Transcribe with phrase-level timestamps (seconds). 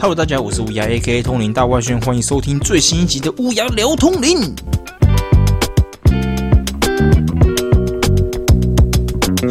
[0.00, 4.52] Hello，大家，我是乌鸦 A.K.A 通灵大外宣，欢迎收听最新一集的乌鸦聊通灵。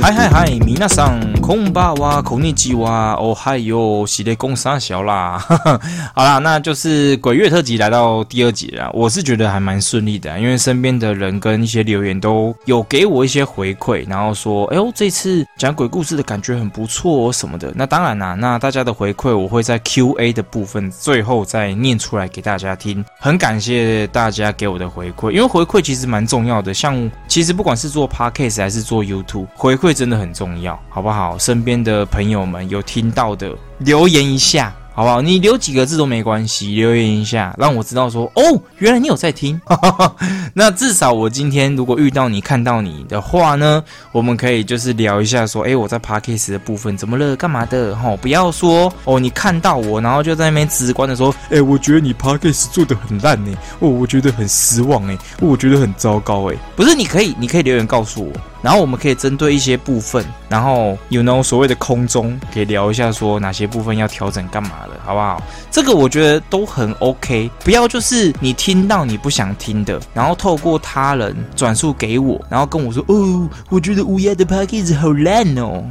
[0.04, 5.41] 嗨嗨嗨，米娜桑，空巴哇，口尼基哇，哦嗨哟，喜列公沙小啦，
[6.14, 8.92] 好啦，那就是鬼月特辑来到第二集了。
[8.93, 17.71] 我是觉得还蛮顺利的，因为身边的人跟一些留言都有给我一些回馈，然后说，哎呦，这次讲鬼故事的感觉很不错哦什么的。
[17.74, 23.01] 那当然啦，那大家的回馈我会在 Q&A 的部分最后再念出来给大家听。
[23.21, 26.74] 很感谢大家给我的回馈，因为回馈其实蛮重要的。
[26.74, 29.93] 像其实不管是做 Podcast 还是做 YouTube，回馈。
[29.93, 31.38] 真的很重要，好不好？
[31.38, 34.73] 身边的朋友们有听到的，留言一下。
[34.95, 35.22] 好不好？
[35.22, 39.59] 你留几个字都没关系，留言一下，让我知道说哦，原来你有在听。
[40.53, 47.95] 那至少我今天如果遇到你看到你的话呢，我们可以就是聊一下说，哎，我在 podcast 的部分怎么了，干嘛的？
[47.95, 56.55] 哈，不要说哦，你看到我，然后就在那边直观的说，哎，我觉得你 podcast 做的很烂呢，哦，我觉得很失望哎，我觉得很糟糕哎。
[56.75, 64.81] 不是，你可以，你可以留言告诉我，然后我们可以针对一些部分，然后有那种所谓的空中，可以聊一下说哪些部分要调整，干嘛。
[65.03, 65.42] 好不好？
[65.72, 75.84] 这个我觉得都很 OK，不要就是你听到你不想听的，然后透过他人转述给我，然后跟我说哦，我觉得乌鸦的 p a c k a g e 好烂哦。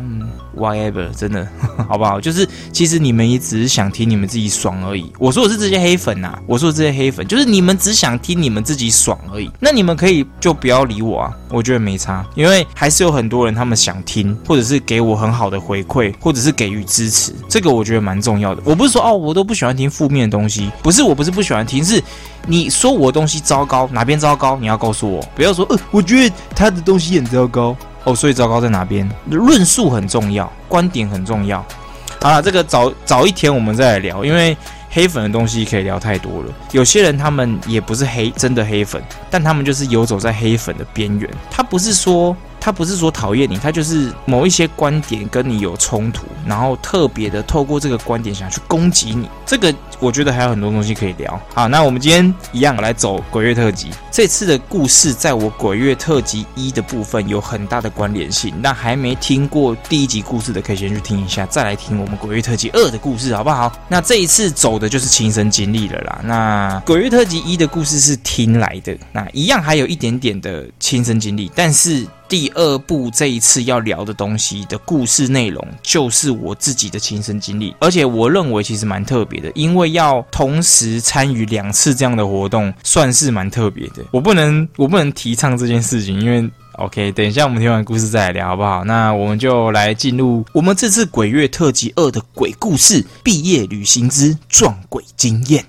[0.56, 1.48] Whatever，真的
[1.88, 2.20] 好不好？
[2.20, 5.10] 就是其实你们也只是想听你们自己爽而已。
[5.18, 9.50] 我说的是这些黑粉呐，我说的这些黑粉就是你们只想听你们自己爽而已。
[9.58, 18.62] 那你们可以就不要理我啊，我觉得没差，因为还是有很多人他们想听，或者是给我很好的回馈，或者是给予支持，这个我觉得蛮重要的。
[18.64, 22.02] 我不是说哦，我都不喜欢听负面的东西，不是，我不是不喜欢听，是
[22.46, 27.74] 你说我的东西糟糕，哪边糟糕，你要告诉我，不要说呃，我觉得他的东西很糟糕。
[28.04, 29.08] 哦，所以糟糕在哪边？
[29.30, 31.64] 论述很重要，观点很重要。
[32.20, 34.56] 好了，这个早早一天我们再来聊，因为
[34.90, 36.52] 黑粉的东西可以聊太多了。
[36.70, 41.30] 有些人他们也不是黑，真的黑粉，但他们就是游走在黑粉的边缘。
[41.50, 42.36] 他不是说。
[42.64, 49.28] 他不是说讨厌你，他就是某一些观点跟你有冲突，然后特别的透过这个观点想去攻击你。
[49.44, 51.40] 这个我觉得还有很多东西可以聊。
[51.52, 53.90] 好，那我们今天一样来走鬼月特辑。
[54.12, 58.54] 这次的故事在我鬼月特辑一的部分有很大的关联性。
[58.62, 63.72] 那还没听过第一集故事的，可以先去听一下，再来听我们鬼月特辑二的故事，好不好？
[63.88, 66.20] 那这一次走的就是亲身经历了啦。
[66.22, 72.06] 那鬼月特辑一的故事是听来的，那一样还有一点点的亲身经历，但是。
[72.32, 84.02] 第二部这一次要聊的东西的故事内容，就是我自己的亲身经历，而且我认为其实蛮特别的，因为要同时参与两次这样的活动，算是蛮特别的。
[84.10, 88.82] 我不能， 我不能提倡这件事情，因为 OK，等一下我们听完故事再来聊，好不好？
[88.84, 95.62] 那我们就来进入我们这次鬼月特辑二的鬼故事——毕业旅行之撞鬼经验。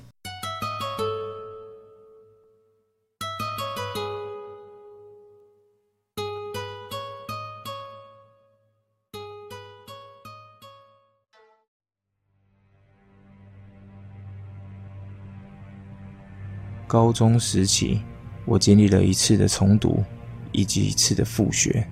[16.93, 18.01] 高中时期，
[18.45, 20.03] 我经历了一次的重读，
[20.51, 21.83] 以及一次的复学。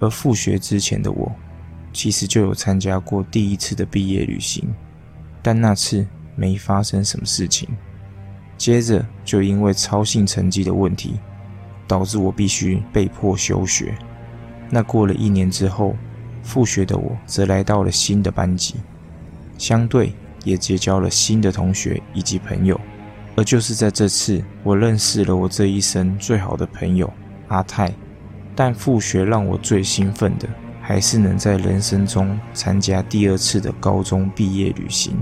[0.00, 1.34] 而复学之前的我，
[1.94, 4.68] 其实就有参加过第一次的毕业旅行，
[5.40, 6.06] 但那次
[6.36, 7.66] 没发生什么事情。
[8.58, 11.14] 接着就因为超性成绩的问题，
[11.86, 13.96] 导致我必须被迫休学。
[14.68, 15.96] 那过了一年之后，
[16.42, 18.74] 复学的我则来到了新的班级，
[19.56, 20.12] 相对
[20.44, 22.78] 也结交了新的同学以及朋友。
[23.38, 27.08] 而就是在这次，我认识了我这一生最好的朋友
[27.46, 27.94] 阿泰。
[28.52, 30.48] 但复学让我最兴奋的，
[30.82, 35.16] 还是能在人生中参加第二次的高中毕业旅行。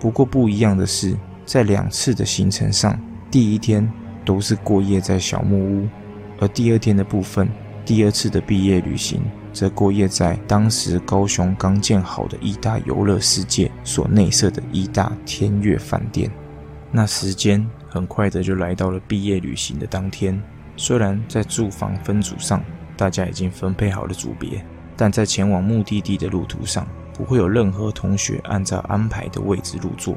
[0.00, 1.16] 不过不一样的是，
[1.46, 2.98] 在两次的行程上，
[3.30, 3.88] 第一天
[4.24, 5.88] 都是过夜在小木屋，
[6.40, 7.48] 而第二天的部分，
[7.84, 16.28] 第二次的毕业旅行则过夜在当时高雄刚建好的一大游乐世界所内设的一大天悦饭店。
[16.96, 20.40] 那时间很快的就来到了毕业旅行的当天。
[20.76, 22.62] 虽然在住房分组上，
[22.96, 24.64] 大家已经分配好了组别，
[24.96, 30.16] 但在前往目的地的路途上，不会有任何同学按照安排的位置入座。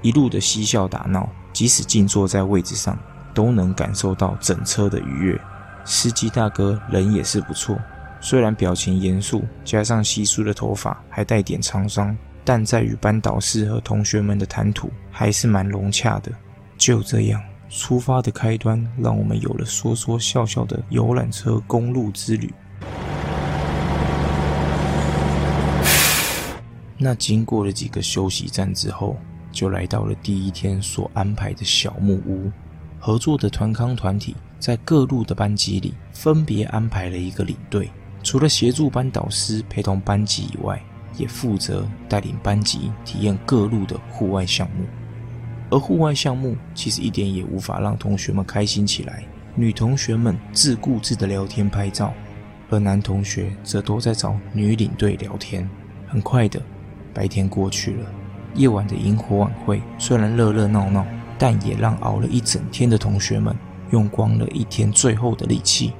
[0.00, 2.98] 一路的嬉笑打闹，即使静坐在位置上，
[3.34, 5.38] 都能感受到整车的愉悦。
[5.84, 7.78] 司机大哥人也是不错，
[8.18, 12.16] 虽然表情严肃，加上稀疏的头发，还带点沧桑。
[12.44, 16.30] 但在与班导师和同学们的谈吐还是蛮融洽的。
[16.76, 22.52] 就这样，出发的开端让我们有了说说笑笑的游览车公路之旅。
[26.98, 29.16] 那经过了几个休息站之后，
[29.50, 32.50] 就来到了第一天所安排的小木屋。
[32.98, 37.90] 合作的团康团体在各路的班级里分别安排了一个领队，
[38.22, 40.82] 除了协助班导师陪同班级以外，
[41.16, 44.84] 也负责带领班级体验各路的户外项目。
[45.70, 49.24] 而户外项目其实一点也无法让同学们开心起来。
[49.56, 52.12] 女同学们自顾自的聊天拍照，
[52.70, 55.68] 而男同学则都在找女领队聊天。
[56.06, 56.60] 很快的，
[57.12, 58.06] 白天过去了，
[58.54, 61.06] 夜晚的萤火晚会虽然热热闹闹，
[61.38, 63.54] 但也让熬了一整天的同学们
[63.90, 65.92] 用光了一天最后的力气。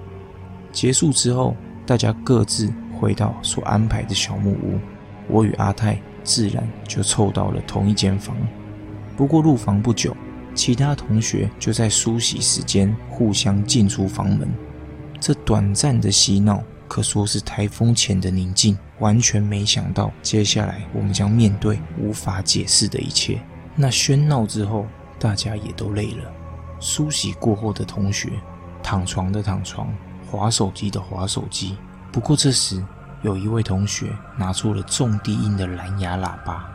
[0.73, 1.57] 结束之后，
[1.87, 4.79] 大家各自回到所安排的小木屋，
[5.29, 8.37] 我与阿泰自然就凑到了同一间房。
[9.17, 10.17] 不过入房不久。
[10.57, 14.49] 其他同学就在梳洗时间互相进出房门，
[15.19, 18.79] 这短暂的嬉闹可说是台风前的宁静。
[19.01, 23.43] 完全没想到，接下来我们将面对无法解释的一切。
[23.75, 24.87] 那喧闹之后，
[25.19, 26.33] 大家也都累了。
[26.79, 28.31] 梳洗过后的同学，
[28.81, 29.93] 躺床的躺床，
[30.31, 31.77] 划手机的划手机。
[32.13, 32.81] 不过这时，
[33.25, 36.71] 有一位同学拿出了重低音的蓝牙喇叭。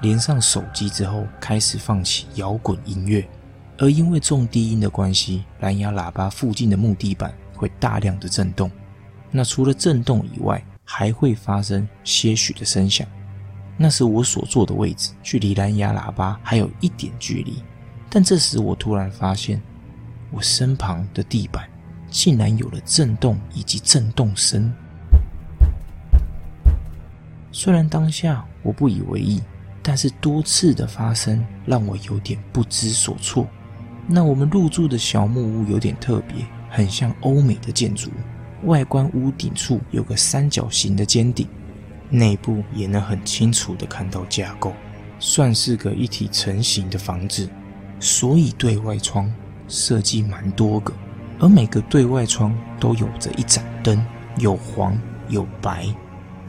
[0.00, 3.28] 连上手机之后，开始放起摇滚音乐，
[3.76, 8.70] 而因为重低音的关系，蓝牙喇叭附近的木地板会大量的震动。
[9.30, 13.06] 那除了震动以外，还会发生些许的声响。
[13.76, 17.62] 那是我所坐的位置，距离蓝牙喇叭还有一点距离。
[18.08, 19.60] 但这时我突然发现，
[20.30, 21.68] 我身旁的地板
[22.08, 24.72] 竟然有了震动以及震动声。
[27.52, 29.40] 虽然当下我不以为意。
[29.82, 33.46] 但是多次的发生让我有点不知所措。
[34.06, 38.10] 那我们入住的小木屋有点特别，很像欧美的建筑。
[38.64, 41.48] 外观屋顶处有个三角形的尖顶，
[42.10, 44.70] 内部也能很清楚的看到架构，
[45.18, 47.48] 算是个一体成型的房子。
[47.98, 49.32] 所以对外窗
[49.66, 50.92] 设计蛮多个，
[51.38, 54.04] 而每个对外窗都有着一盏灯，
[54.36, 54.94] 有黄
[55.30, 55.86] 有白。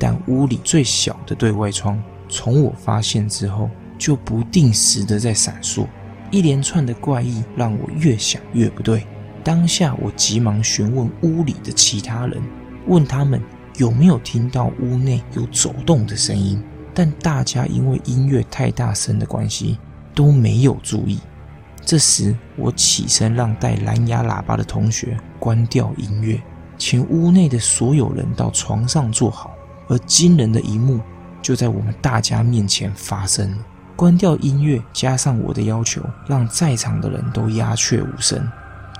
[0.01, 2.01] 但屋里最小的对外窗。
[2.27, 3.69] 从我发现之后，
[3.99, 5.85] 就不定时的在闪烁，
[6.31, 9.05] 一连串的怪异让我越想越不对。
[9.43, 12.41] 当下我急忙询问屋里的其他人，
[12.87, 13.39] 问他们
[13.77, 16.63] 有没有听到屋内有走动的声音，
[16.95, 19.77] 但大家因为音乐太大声的关系
[20.15, 21.19] 都没有注意。
[21.83, 26.41] 这时我起身让带蓝牙喇叭的同学关掉音乐，
[26.77, 29.50] 请屋内的所有人到床上坐好，
[29.91, 30.99] 而惊人的一幕。
[31.41, 33.57] 就在我们大家面前发生了。
[33.95, 38.47] 关掉音乐，加上我的要求，让在场的人都鸦雀无声，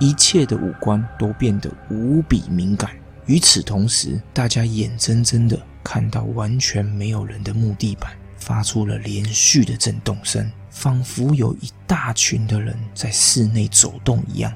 [0.00, 2.90] 一切的五官都变得无比敏感。
[3.26, 14.52] 与此同时，大家眼睁睁的看到完全没有人的木地板发出了连续的震动声，仿佛有一大群的人在室内走动一样。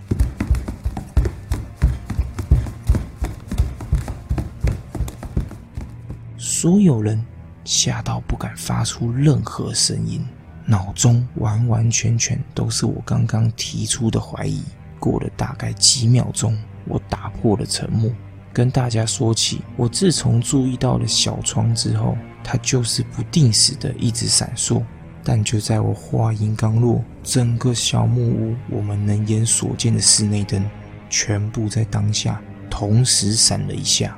[6.58, 7.22] 所有人。
[7.64, 10.24] 吓到不敢发出任何声音，
[10.64, 14.62] 脑中完完全全都是我刚刚提出的怀疑。
[15.00, 18.08] 过了大概几秒钟，我打破了沉默，
[18.52, 24.80] 跟大家说起我自从注意到了小窗之后，它就是不定时的一直闪烁。
[25.24, 30.64] 但就在我话音刚落，整个小木屋我们能眼所见的室内灯，
[31.10, 34.16] 全部在当下同时闪了一下。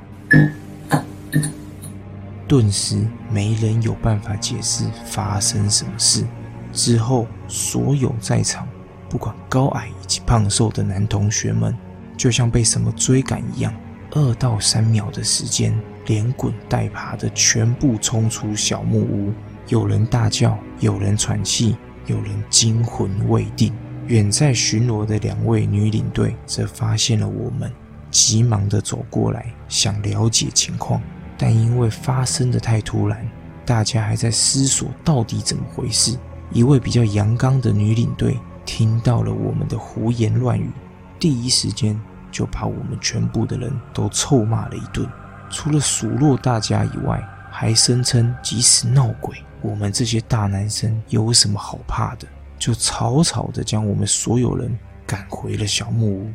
[2.49, 6.25] 顿时没人有办法解释发生什么事。
[6.73, 8.67] 之后，所有在场
[9.07, 11.77] 不管高矮以及胖瘦的男同学们，
[12.17, 13.71] 就像被什么追赶一样，
[14.13, 19.31] 二到三秒的时间，连滚带爬的全部冲出小木屋。
[19.67, 21.77] 有人大叫，有人喘气，
[22.07, 23.71] 有人惊魂未定。
[24.07, 27.71] 远在巡逻的两位女领队则发现了我们，
[28.09, 30.99] 急忙的走过来，想了解情况。
[31.41, 33.25] 但因为发生的太突然，
[33.65, 36.17] 大家还在思索到底怎么回事。
[36.51, 40.69] 一位比较阳刚的女领队听到了我们的胡言乱语，
[41.17, 41.97] 第一时间
[42.29, 45.07] 就把我们全部的人都臭骂了一顿。
[45.49, 52.27] 除了数落大家以外，还声称即使闹鬼，我们这些大男生有什么好怕的？
[52.57, 54.77] 就草草的将我们所有人
[55.07, 56.33] 赶回了小木屋。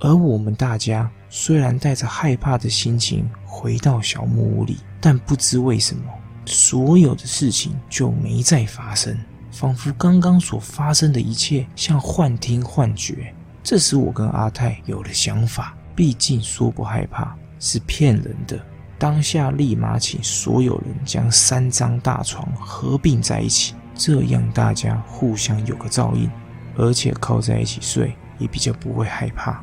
[0.00, 1.10] 而我们大家。
[1.32, 6.02] 虽然带着害怕的心情回到小木屋里，但不知为什么，
[6.44, 9.16] 所有的事情就没再发生，
[9.52, 13.32] 仿佛刚刚所发生的一切像幻听幻觉。
[13.62, 18.58] 这时，我跟阿泰有了想法，毕竟说不害怕是骗人的，
[18.98, 26.28] 当下立马请所有人将三张大床合并在一起，这样大家互相有个照应，
[26.76, 29.62] 而且靠在一起睡也比较不会害怕。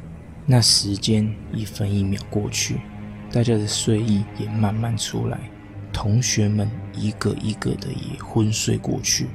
[0.49, 2.79] 那时间一分一秒过去，
[3.33, 5.37] 大家的睡意也慢慢出来，
[5.91, 9.27] 同学们一个一个的也昏睡过去。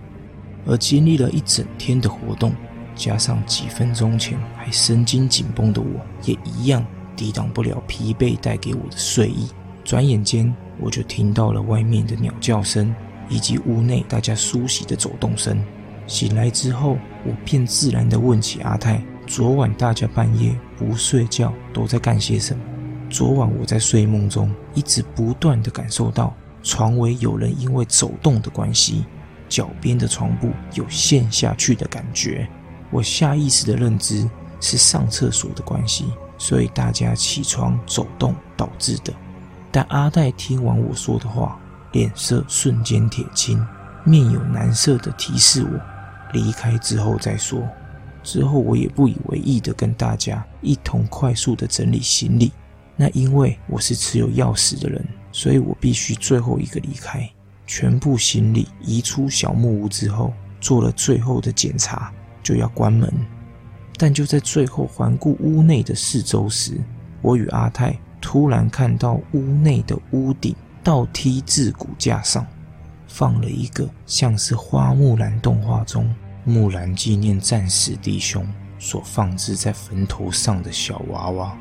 [0.65, 2.55] 而经历了一整天的活动，
[2.95, 6.83] 加上几分钟前还神经紧绷的我，也一样
[7.15, 9.51] 抵挡不了疲惫带给我的睡意。
[9.85, 10.51] 转眼间，
[10.81, 12.95] 我就听到了外面的鸟叫声，
[13.29, 15.63] 以及屋内大家梳洗的走动声。
[16.07, 22.63] 醒来之后，我便自然地问起阿泰：“昨晚大家半夜不睡觉都在干些什么？”
[23.09, 29.05] 昨晚我在睡梦中，一直不断地感受到床尾有人因为走动的关系。
[29.49, 32.49] 脚边的床布有陷下去的感觉，
[32.91, 34.27] 我下意识的认知
[34.63, 36.07] 是上厕所的关系，
[36.39, 39.13] 所以大家起床走动导致的。
[39.71, 41.61] 但阿戴听完我说的话，
[41.93, 43.63] 脸色瞬间铁青，
[44.05, 45.81] 面有难色的提示我
[46.33, 47.63] 离开之后再说。
[48.23, 52.53] 之后我也不以为意的跟大家一同快速的整理行李。
[52.97, 57.29] 那因为我是持有钥匙的人，所以我必须最后一个离开。
[57.67, 62.13] 全部行李移出小木屋之后，做了最后的检查，
[62.43, 63.11] 就要关门。
[63.97, 66.79] 但就在最后环顾屋内的四周时，
[67.23, 72.47] 我与阿泰突然看到屋内的屋顶倒梯字骨架上
[73.07, 76.13] 放了一个像是花木兰动画中
[76.45, 78.45] 木兰纪念战士弟兄
[78.77, 81.57] 所放置在坟头上的小娃娃，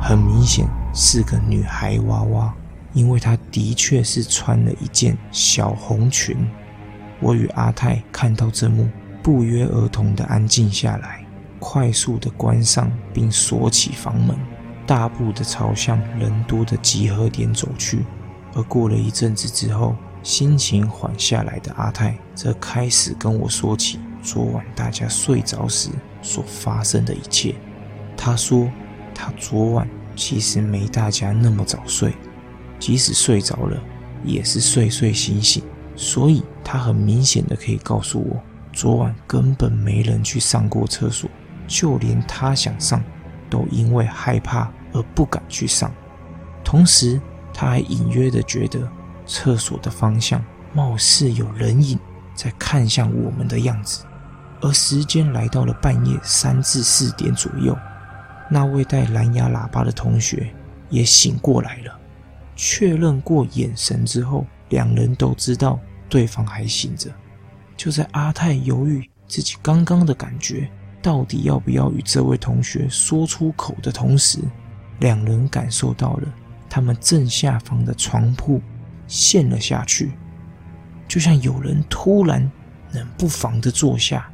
[0.00, 0.64] 很明显
[0.94, 2.54] 是个女孩娃娃。
[2.92, 6.48] 因为她的确是穿了一件小红裙，
[7.20, 8.88] 我与阿泰看到这幕，
[9.20, 11.26] 不约而同的安静下来，
[11.58, 14.36] 快速的关上并锁起房门，
[14.86, 18.04] 大步的朝向人多的集合点走去。
[18.54, 19.94] 而过了一阵子之后，
[20.28, 25.88] 心情缓下来的阿泰则开始跟我说起昨晚大家睡着时
[26.20, 27.54] 所发生的一切。
[28.14, 28.70] 他说，
[29.14, 32.12] 他昨晚其实没大家那么早睡。
[32.78, 33.82] 即使睡着了，
[34.22, 35.62] 也是睡睡醒醒，
[35.96, 38.38] 所以他很明显的可以告诉我，
[38.70, 41.30] 昨晚根本没人去上过厕所，
[41.66, 43.02] 就连他想上，
[43.48, 45.90] 都因为害怕而不敢去上。
[46.62, 47.18] 同时，
[47.54, 48.86] 他还隐约的觉得
[49.28, 51.96] 厕所的方向貌似有人影
[52.34, 54.04] 在看向我们的样子。
[54.60, 57.78] 而时间来到了半夜三至四点左右，
[58.50, 60.52] 那位带蓝牙喇叭的同学
[60.90, 61.96] 也醒过来了。
[62.56, 67.08] 确认过眼神之后，两人都知道对方还醒着。
[67.76, 70.68] 就在阿泰犹豫自己刚刚的感觉
[71.00, 74.40] 到底要不要与这位同学说出口的同时，
[74.98, 76.28] 两人感受到了
[76.68, 78.60] 他们正下方的床铺
[79.08, 80.12] 陷了下去，
[81.08, 82.48] 就像有人突然
[82.92, 84.30] 冷不防的坐下。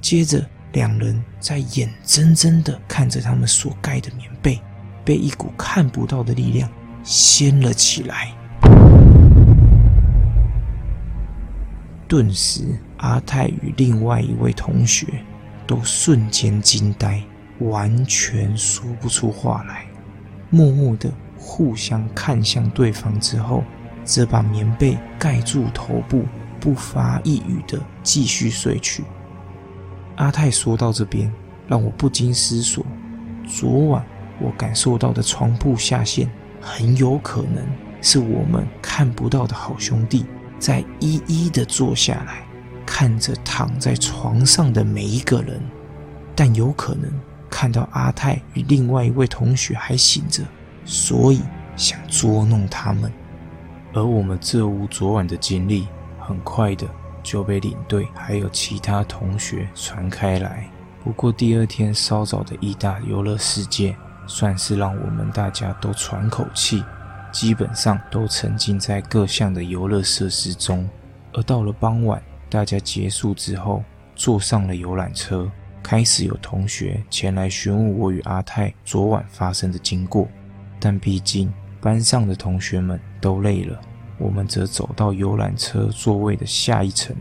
[0.00, 4.60] 接着，两人在眼睁睁的看着他们所盖的棉被。
[5.04, 6.70] 被一股看不到的力量
[7.02, 8.32] 掀了起来，
[12.06, 15.08] 顿时阿泰与另外一位同学
[15.66, 17.20] 都瞬间惊呆，
[17.58, 19.86] 完全说不出话来，
[20.50, 21.12] 默默的
[21.44, 23.64] 互相看向对方之后，
[24.04, 26.24] 则把棉被盖住头部，
[26.60, 29.02] 不发一语的继续睡去。
[30.16, 31.30] 阿泰说到这边，
[31.66, 32.86] 让我不禁思索：
[33.46, 34.04] 昨晚。
[34.40, 36.28] 我感受到的床铺下陷，
[36.60, 37.64] 很有可能
[38.00, 40.24] 是我们看不到的好兄弟
[40.58, 42.44] 在一一的坐下来，
[42.86, 45.60] 看着躺在床上的每一个人，
[46.34, 47.08] 但有可能
[47.48, 50.42] 看到阿泰与另外一位同学还醒着，
[50.84, 51.40] 所以
[51.76, 53.12] 想捉弄他们。
[53.92, 55.86] 而我们这屋昨晚的经历，
[56.18, 56.86] 很快的
[57.22, 60.68] 就被领队还有其他同学传开来。
[61.02, 63.96] 不过第二天稍早的义大游乐世界。
[64.24, 66.82] 算是让我们大家都喘口气，
[67.32, 70.88] 基本上都沉浸在各项的游乐设施中。
[71.32, 73.82] 而到了傍晚，大家结束之后，
[74.14, 75.50] 坐上了游览车，
[75.82, 80.28] 开始有同学前来询问我与阿泰昨晚发生的经过。
[80.84, 83.80] 但毕竟班上的同学们都累了，
[84.18, 87.14] 我们则走到游览车座位的下一层。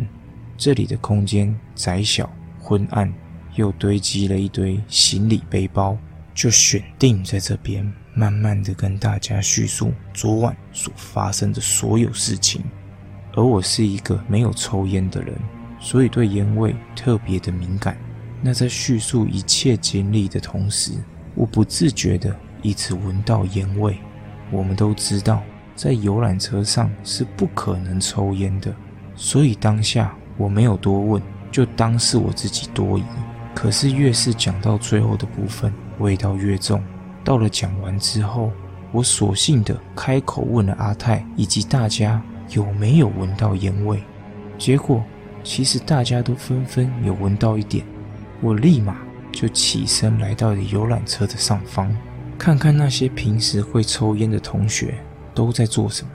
[0.58, 2.28] 这里的空间窄小、
[2.60, 3.14] 昏暗，
[3.54, 5.96] 又堆积了一堆行李背包。
[6.34, 12.64] 就选定在这边，慢慢的跟大家叙述昨晚所发生的所有事情。
[13.34, 15.36] 而我是一个没有抽烟的人，
[15.78, 17.98] 所以对烟味特别的敏感。
[18.42, 20.94] 那在叙述一切经历的同时，
[21.36, 23.98] 我不自觉的一直闻到烟味。
[24.52, 25.42] 我们都知道，
[25.76, 28.74] 在游览车上是不可能抽烟的，
[29.16, 33.04] 所以当下我没有多问，就当是我自己多疑。
[33.54, 36.82] 可是越是讲到最后的部分，味道越重。
[37.24, 38.52] 到了讲完之后，
[38.92, 44.02] 我索性的开口问了阿泰以及大家有没有闻到烟味。
[44.58, 45.04] 结果
[45.44, 47.86] 其实大家都纷纷有闻到一点。
[48.42, 48.98] 我立马
[49.32, 51.96] 就起身来到了游览车的上方，
[52.42, 54.96] 看看那些平时会抽烟的同学
[55.32, 56.10] 都在做什么。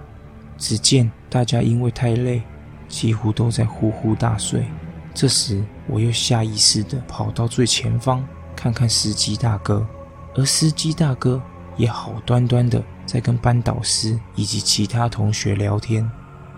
[0.59, 2.42] 只见大家因为太累，
[2.88, 4.66] 几乎都在呼呼大睡。
[5.14, 9.87] 这时，我又下意识地跑到最前方，看看司机大哥，
[10.35, 11.40] 而司机大哥
[11.76, 16.11] 也好端端的在跟班导师以及其他同学聊天。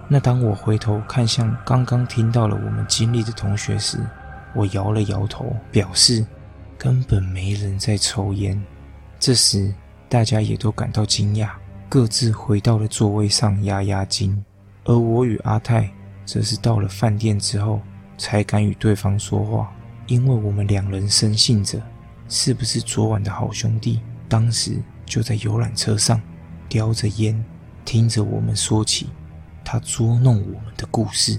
[0.08, 3.98] 那当我回头看向刚刚听到了我们经历的同学时，
[4.54, 6.26] 我摇了摇头，表示
[6.78, 8.58] 根本没人在抽烟。
[9.18, 9.72] 这时，
[10.08, 11.50] 大家也都感到惊讶，
[11.88, 14.44] 各自回到了座位上压压惊。
[14.84, 15.90] 而我与阿泰
[16.24, 17.80] 则是到了饭店之后。
[18.20, 19.72] 才敢与对方说话，
[20.08, 21.80] 因为我们两人深信着，
[22.28, 26.20] 是不是昨晚的好兄弟，当时就在游览车上，
[26.68, 27.44] 叼着烟，
[27.84, 29.08] 听着我们说起
[29.64, 31.38] 他捉弄我们的故事。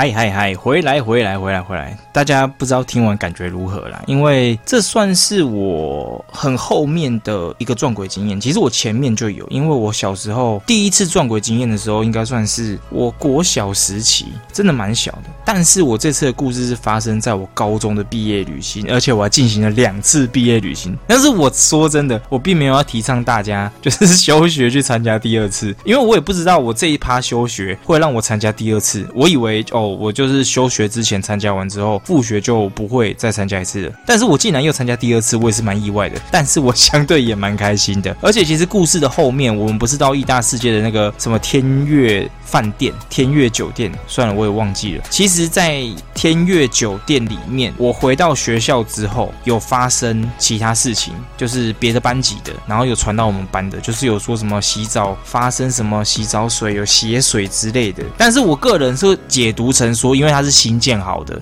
[0.00, 0.54] 嗨嗨嗨！
[0.54, 1.94] 回来回来回来回来！
[2.10, 4.02] 大家不知道听完感觉如何啦？
[4.06, 8.40] 因为这算是我很后面的一个撞鬼经验。
[8.40, 15.24] 其实我前面就有，因为我小时候第一次撞鬼经验的时候，应该算是我国小时期，真的蛮小的。
[15.44, 20.96] 但是我这次的故事是发生在我高中的毕业旅行，而且我还进行了两次毕业旅行。
[21.06, 29.06] 但是我说真的，我并没有要提倡大家就是 休学去参加第二次，因为我也不知道我这一趴休学会让我参加第二次。
[29.14, 29.89] 我以为哦。
[29.94, 33.92] 我就是休学之前参加完之后，复学就不会再参加一次了。
[34.06, 36.20] 但是我竟然又参加第二次，我也是蛮意外的。
[36.30, 38.16] 但是我相对也蛮开心的。
[38.20, 45.04] 而且其实故事的后面，我们不是到意大世界的那个什么天悦饭店、天悦酒店，算了，我也忘记了。
[45.10, 58.02] 其实，在天悦酒店里面，我回到学校之后，有发生其他事情，就是别的班级的，然后有传到我们班的，就是有说什么洗澡发生什么洗澡水有血水之类的。
[58.16, 59.79] 但是我个人是解读成。
[59.80, 61.40] 成说，因为它是新建好的。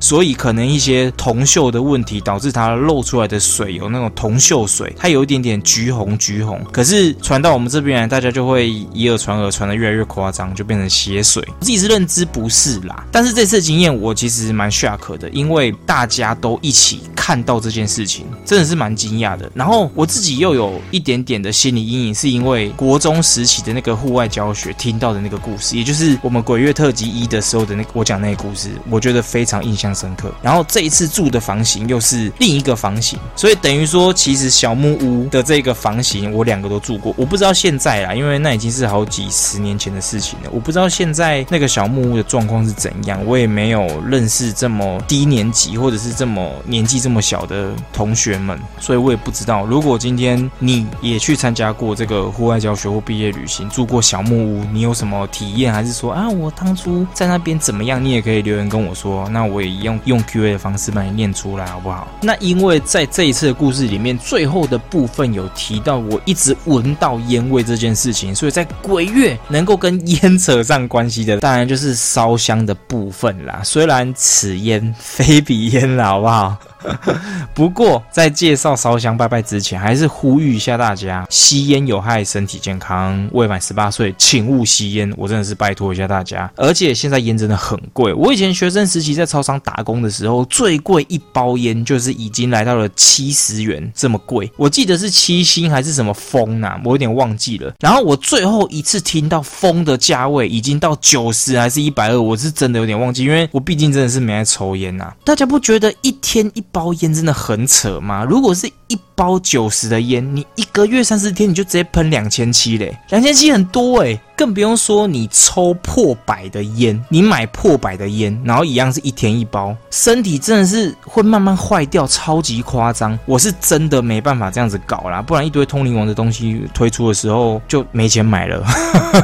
[0.00, 6.58] 所以可能一些铜锈的问题导致它漏出来的水有那种铜锈水，它有一点点橘红橘红。
[6.72, 11.46] 可是传到我们这边来，大家就会以耳传耳，传的越来越夸张，就变成血水。
[11.60, 19.52] 自己是认知不是啦，但是这次经验我其实蛮 shock 的，因为大家都一起看到这件事情，真的是蛮惊讶的。
[19.54, 29.89] 然后我自己又有一点点的心理阴影，是因为国中时期的那个户外教学听到的那个故事，也就是我们鬼月特辑一的时候的那我讲那个故事，我觉得非常印象。
[29.94, 37.14] 深刻，然后这一次住的房型又是另一个房型，所以等于说，其实小木屋的这个房型我两个都住过。
[37.16, 40.50] 我不知道现在啦，因为那已经是好几十年前的事情了。
[40.52, 49.64] 我不知道现在那个小木屋的状况是怎样，我也没有认识这么低年级或者是这么年纪这么小的同学们，所以我也不知道。
[49.64, 55.72] 如果今天你也去参加过这个户外教学或毕业旅行，住过小木屋，你有什么体验？
[55.72, 58.02] 还是说啊，我当初在那边怎么样？
[58.04, 59.79] 你也可以留言跟我说，那我也。
[59.82, 62.08] 用用 Q&A 的方式帮你念出来，好不好？
[62.22, 73.60] 那因为在这一次的故事里面，最后的部分有提到我一直闻到烟味这件事情，所以在鬼月能够跟烟扯上关系的，当然就是烧香的部分啦。
[73.64, 76.56] 虽然此烟非彼烟啦，好不好？
[77.54, 85.12] 不过，在介绍烧香拜拜之前，还是呼吁一下大家：吸烟有害身体健康，未满十八岁请勿吸烟。
[85.16, 86.50] 我真的是拜托一下大家。
[86.56, 94.50] 而且现在烟真的很贵，我以前学生时期在超商打工的时候，最贵一包烟就是已经来到了七十元这么贵。
[94.56, 97.72] 我记得是七星还是什么风呐，我有点忘记了。
[97.80, 105.12] 然后我最后一次听到风的价位已经到九十还是一百二，我是真的有点忘记，因为我毕竟真的是没爱抽烟呐。
[105.24, 108.24] 大家不觉得一天一包烟真的很扯吗？
[108.24, 114.18] 如果是一包九十的烟，你一个月三十天你就直接喷两千七嘞，两千七很多诶。
[114.34, 123.18] 更不用说你抽破百的烟，你买破百的烟，然后一样是一天一包，身体真的是会慢慢坏掉，超级夸张。
[123.26, 128.64] 我是真的没办法这样子搞啦，不然一堆通灵王的东西推出的时候就没钱买了。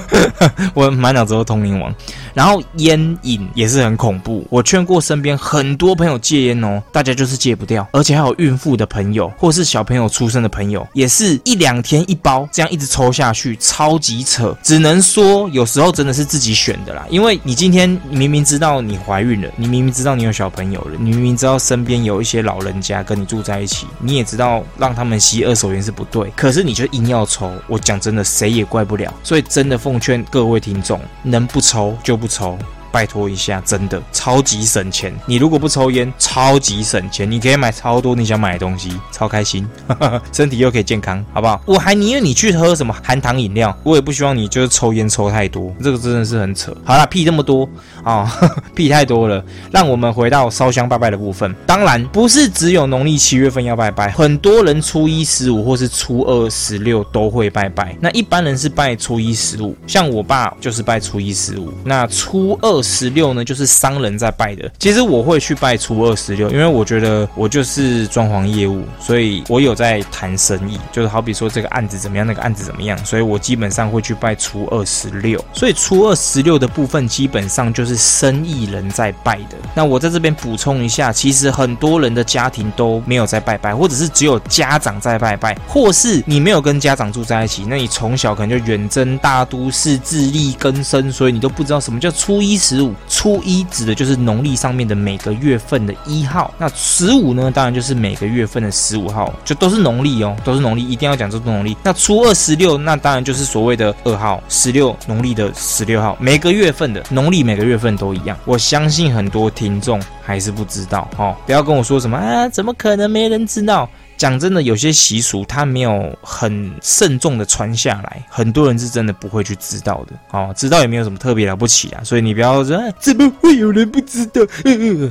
[0.74, 1.94] 我满脑子都通灵王，
[2.35, 4.46] 然后烟瘾也是很恐怖。
[4.50, 15.01] 我劝过身边很多朋友戒烟哦，大家就是戒不掉，而且还有孕妇的朋友或是小朋友出生的朋友，也是一两天一包这样一直抽下去，超级扯，只能。
[15.07, 27.53] 说有时候真的是自己选的啦，因为你今天明明知道你怀孕了，你明明知道你有小朋友了，你明明知道身边有一些老人家跟你住在一起，你也知道让他们吸二手烟是不对，可是你就硬要抽。
[27.68, 29.14] 我讲真的，谁也怪不了。
[29.22, 32.59] 所以真的奉劝各位听众，能不抽就不抽。
[32.96, 35.14] 拜托一下，真的超级省钱。
[35.26, 39.68] 你如果不抽烟，超级省钱，你可以买超多你想买的东西，超开心，
[40.32, 41.61] 身体又可以健康，好不好？
[41.66, 46.74] 我还宁愿你去喝什么含糖饮料，我也不希望你就是抽烟抽太多，这个真的是很扯。
[46.87, 47.68] 好了，屁这么多
[48.02, 48.35] 啊，
[48.74, 49.44] 屁太多了。
[49.70, 51.54] 让我们回到烧香拜拜的部分。
[51.66, 57.94] 当然不是只有农历七月份要拜拜，很多人初一十五或是初二十六都会拜拜。
[58.00, 61.70] 那一般人是拜初一十五，像我爸就是拜初一十五。
[61.85, 62.82] 那初二。
[62.87, 64.70] 十六呢，就是商人在拜的。
[64.79, 75.44] 其实我会去拜初二十六，因为我觉得我就是装潢业务，所以我有在谈生意，就是好比说这个案子怎么样，那个案子怎么样，所以我基本上会去拜初二十六。
[75.53, 79.57] 所以初二十六的部分基本上就是生意人在拜的。
[79.75, 92.75] 那我在这边补充一下，其实很多人的家庭都没有在拜拜，或者是只有家长在拜拜，或是你没有跟家长住在一起，那你从小可能就远征大都市自力更生，所以你都不知道什么叫初一十。
[92.76, 101.74] 十五初一指的就是农历上面的每个月份的一号，那十五呢，当然就是每个月份的十五号，就都是农历哦，都是农历，一定要讲这是农历。
[101.82, 108.36] 那初二十六，那当然就是所谓的二号，十六农历的十六号，每个月份的农历每个月份都一样。
[108.44, 113.88] 我相信很多听众还是不知道哦，不要跟我说什么啊，怎么可能没人知道？
[114.16, 120.12] 讲真的，有些习俗它没有很慎重的传下来，很多人是真的不会去知道的。
[120.31, 124.40] 哦，知道也没有什么特别了不起啊，所以你不要说怎么会有人不知道，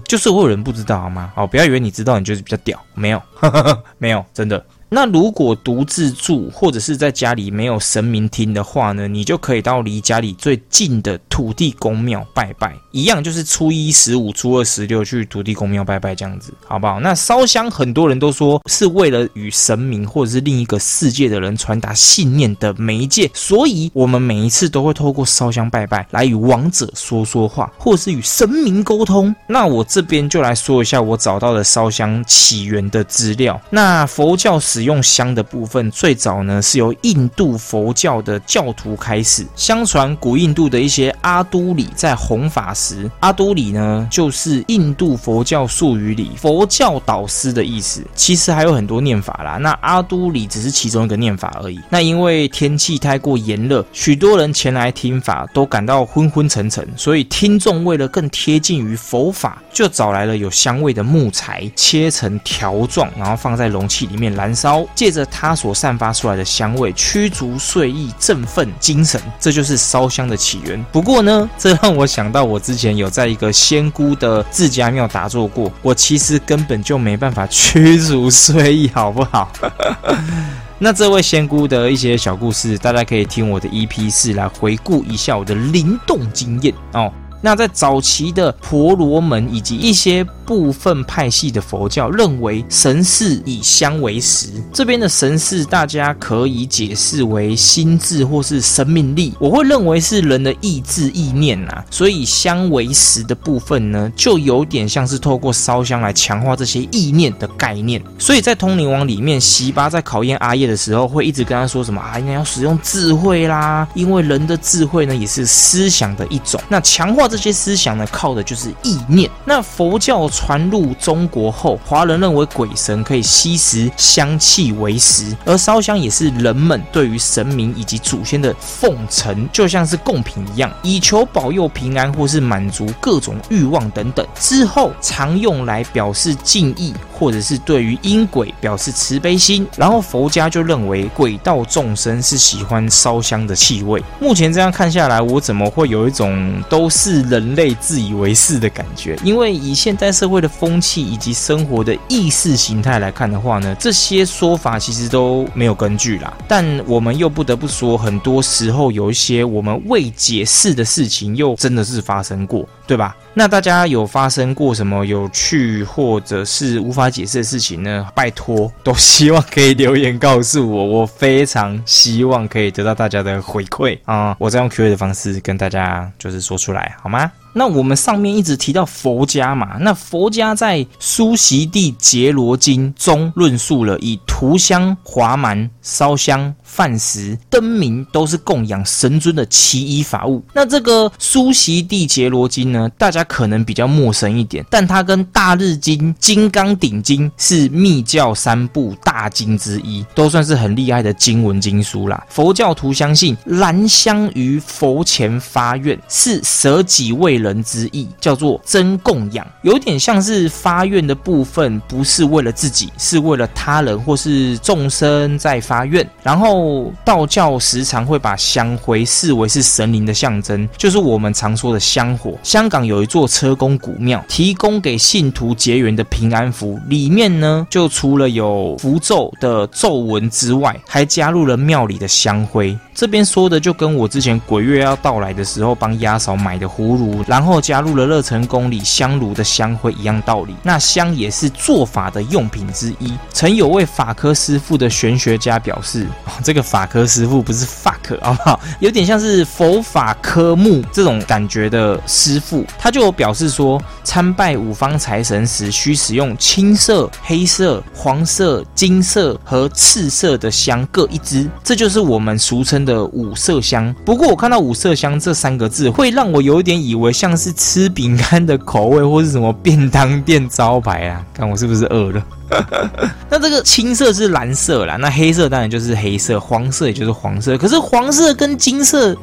[0.08, 1.32] 就是会有人不知道好吗？
[1.36, 3.22] 哦，不要以为你知道你就是比较屌，没有，
[3.98, 4.63] 没有，真的。
[4.95, 16.99] 那如果独自住或者是在家里没有神明厅的话呢，你就可以到离家里最近的土地公庙拜拜，一样就是初一十五、初二十六去土地公庙拜拜这样子，好不好？
[17.01, 29.36] 那烧香很多人都说是为了与神明或者是另一个世界的人传达信念的媒介，所以我们每一次都会透过烧香拜拜来与亡者说说话，或是与神明沟通。
[29.45, 33.62] 那我这边就来说一下我找到的烧香起源的资料。
[33.69, 34.55] 那佛教。
[34.58, 39.45] 使用香的部分，最早呢是由印度佛教的教徒开始。
[39.56, 48.02] 相传古印度的一些阿都里在弘法时，阿都里呢就是印度佛教术语里佛教导师的意思。
[48.15, 51.80] 其实还有很多念法啦，那阿都里只是其中一个念法而已。
[51.89, 64.64] 那因为天气太过炎热，许多人前来听法都感到昏昏沉沉，所以听众为了更贴近于佛法，就找来了有香味的木材，切成条状，然后放在容器里面燃烧。
[64.95, 70.84] 借着它所散发出来的香味，驱逐睡意，振奋精神，这就是烧香的起源。
[70.91, 79.51] 不过呢， 这让我想到我之前有在一个仙姑的自家庙打坐过，我其实根本就没办法驱逐睡意，好不好？
[80.80, 87.12] 那这位仙姑的一些小故事，大家可以听我的 EP 四来回顾一下我的灵动经验哦。
[87.41, 108.01] 那在早期的婆罗门以及一些部分派系的佛教认为神是以香为食，这边的神是大家可以解释为心智或是生命力，我会认为是人的意志意念呐，所以香为食的部分呢，就有点像是透过烧香来强化这些意念的概念。
[108.17, 117.25] 所以在通灵王里面，席巴在考验阿叶的时候，会一直跟他说什么啊，应该要使用智慧啦，因为人的智慧呢也是思想的一种，那强化。
[117.27, 119.27] 这些思想呢，靠的就是意念。
[119.45, 134.28] 那佛教传入中国后，华人认为鬼神可以吸食香气为食，而烧香也是人们对于神明以及祖先的奉承，就像是贡品一样，以求保佑平安或是满足各种欲望等等。
[134.38, 139.65] 之后常用来表示敬意或者是对于阴鬼表示慈悲心。
[139.78, 144.04] 然后佛家就认为鬼道众生是喜欢烧香的气味。
[144.19, 149.17] 目前这样看下来，我怎么会有一种都是人类自以为是的感觉？
[149.24, 156.34] 因为以现代社社会的风气以及生活的意识形态来看的话呢，这些说法其实都没有根据啦。
[156.48, 163.16] 但我们又不得不说，很多时候有一些我们未解释的事情，又真的是发生过，对吧？
[163.36, 168.08] 那大家有发生过什么有趣或者是无法解释的事情呢？
[168.16, 174.36] 拜托，都希望可以留言告诉我，我非常希望可以得到大家的回馈啊！
[174.40, 177.32] 我再用 Q&A 的方式跟大家就是说出来，好吗？
[177.58, 190.43] 那我们上面一直提到佛家嘛，那佛家在《苏习地结罗经》中论述了以涂香、华蛮、烧香、饭食、灯明都是供养神尊的奇异法物。
[190.51, 202.25] 那这个《苏悉地杰罗经》呢，大家可能比较陌生一点，但它跟《大日经》《金刚顶经》是密教三部大经之一，都算是很厉害的经文经书啦。
[202.30, 216.08] 佛教徒相信燃香于佛前发愿，是舍己为人之意，叫做真供养，有点像是发愿的部分，不是为了自己，是为了他人或是众生在发愿。
[216.23, 216.55] 然后
[217.04, 222.34] 道教时常会把香灰视为是神灵的象征，就是我们常说的香火。
[222.44, 232.78] 香港有一座车公古庙，提供给信徒结缘的平安符，里面呢就除了有符咒的咒文之外，还加入了庙里的香灰。
[232.94, 240.56] 这边说的就跟我之前鬼月要到来的时候帮鸭嫂买的葫芦，然后加入了热成宫里香炉的香灰一样道理。
[240.63, 243.13] 那香也是做法的用品之一。
[243.34, 246.08] 曾有位法科师傅的玄学家表示，
[246.45, 248.60] 这个法科师傅不是 fuck 好不好？
[248.79, 262.86] 有点像是佛法科目这种感觉的师傅，他就表示说，参拜五方财神时需使用青色、黑色、黄色、金色和赤色的香各一支，这就是我们俗称。
[262.86, 271.25] 的五色香，不过我看到五色香这三个字，会让我有点以为像是吃饼干的口味，或是什么便当店招牌啊？
[271.34, 272.23] 看我是不是饿了？
[273.29, 277.58] 那这个青色是蓝色啦，那黑色当然就是黑色，黄色也就是黄色。
[277.58, 279.15] 可是黄色跟金色，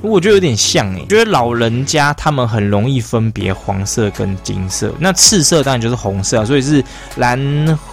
[0.00, 4.92] 我觉得有点像诶，觉得老人家他们很容易分别黄色跟金色。
[4.98, 6.82] 那赤色当然就是红色，所以是
[7.16, 7.38] 蓝、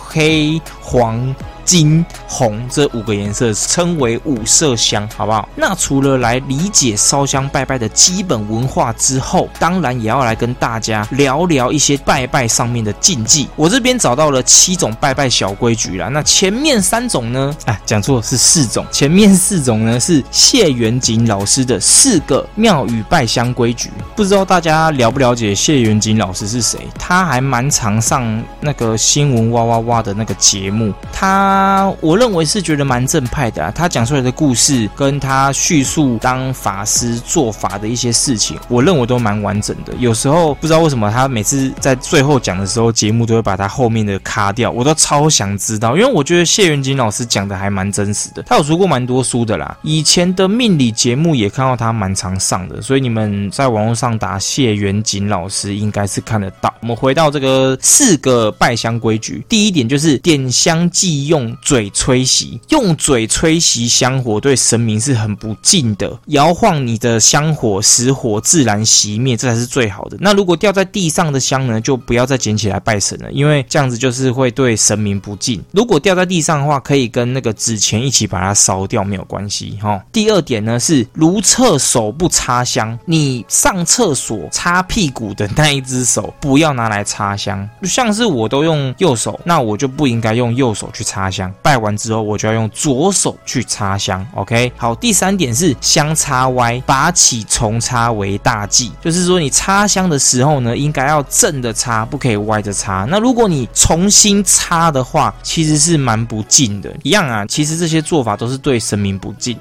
[0.07, 1.35] 黑、黄。
[1.67, 5.49] 金、红这五个颜色称为五色香，好不好？
[5.53, 13.49] 那除了来理解烧香拜拜的基本文化之后，当然也要来跟大家聊聊一些拜拜上面的禁忌。
[13.57, 16.07] 我这边找到了七种拜拜小规矩啦。
[16.07, 17.53] 那前面三种呢？
[17.65, 18.85] 哎，讲错是四种。
[18.89, 23.91] 前面四种呢是谢元景老师的四个庙宇拜香规矩。
[24.15, 26.87] 不知道大家了不了解谢元景老师是谁？
[26.97, 31.91] 他还蛮常上那个新闻哇哇哇他的那个节目，他。
[31.99, 39.93] 我认为是觉得蛮正派的啊，他讲出来的故事跟他叙述当法师做法的一些事情，我认为都蛮完整的。
[39.99, 48.43] 有时候不知道为什么他每次在最后讲的时候，节目都会把他后面的卡掉，我都超想知道，因为我觉得谢元锦老师讲的还蛮真实的。
[48.43, 56.73] 他有读过蛮多书的啦，以前的命理节目也看到他蛮常上的，所以你们在网络上打谢元锦老师应该是看得到。
[56.81, 61.55] 我们回到这个四个拜香规矩，第一点就是点香忌用。
[61.61, 66.17] 嘴吹熄，用嘴吹熄香火对神明是很不敬的。
[66.27, 70.17] 摇晃你的香火，使火自然熄灭，这才是最好的。
[70.19, 75.63] 那如果掉在地上的香呢，就不要再捡起来拜神了，因为这样子就是会对神明不敬。
[75.71, 80.01] 如果掉在地上的话，可以跟那个纸钱一起把它烧掉，没有关系哈。
[80.11, 91.53] 第二点呢是如厕手不插香，你上厕所擦屁股的那一只手不要拿来插香，像是我都用右手，那我就不应该用右手去插香。
[91.61, 94.25] 拜完之后，我就要用左手去插香。
[94.33, 98.91] OK，好，第三点是香插歪，拔起重插为大忌。
[99.01, 103.05] 就是说，你插香的时候呢，应该要正的插，不可以歪着插。
[103.09, 106.93] 那如果你重新插的话，其实是蛮不敬的。
[107.03, 109.57] 一样啊，其实这些做法都是对神明不敬。